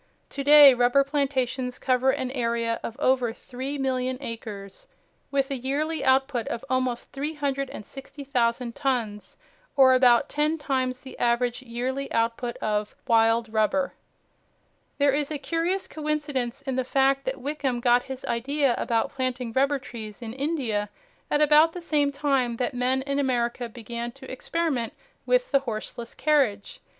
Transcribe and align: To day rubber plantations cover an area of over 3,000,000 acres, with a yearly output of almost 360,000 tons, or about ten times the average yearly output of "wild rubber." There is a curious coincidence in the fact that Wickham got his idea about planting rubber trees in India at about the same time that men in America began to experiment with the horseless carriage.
To 0.31 0.43
day 0.43 0.73
rubber 0.73 1.03
plantations 1.03 1.77
cover 1.77 2.09
an 2.09 2.31
area 2.31 2.79
of 2.81 2.99
over 2.99 3.31
3,000,000 3.33 4.17
acres, 4.19 4.87
with 5.29 5.51
a 5.51 5.55
yearly 5.55 6.03
output 6.03 6.47
of 6.47 6.65
almost 6.71 7.11
360,000 7.11 8.73
tons, 8.73 9.37
or 9.75 9.93
about 9.93 10.27
ten 10.27 10.57
times 10.57 11.01
the 11.01 11.19
average 11.19 11.61
yearly 11.61 12.11
output 12.11 12.57
of 12.57 12.95
"wild 13.05 13.53
rubber." 13.53 13.93
There 14.97 15.13
is 15.13 15.29
a 15.29 15.37
curious 15.37 15.87
coincidence 15.87 16.63
in 16.63 16.77
the 16.77 16.83
fact 16.83 17.25
that 17.25 17.39
Wickham 17.39 17.79
got 17.79 18.01
his 18.01 18.25
idea 18.25 18.73
about 18.79 19.11
planting 19.13 19.53
rubber 19.53 19.77
trees 19.77 20.19
in 20.19 20.33
India 20.33 20.89
at 21.29 21.41
about 21.41 21.73
the 21.73 21.79
same 21.79 22.11
time 22.11 22.57
that 22.57 22.73
men 22.73 23.03
in 23.03 23.19
America 23.19 23.69
began 23.69 24.11
to 24.13 24.31
experiment 24.31 24.93
with 25.27 25.51
the 25.51 25.59
horseless 25.59 26.15
carriage. 26.15 26.79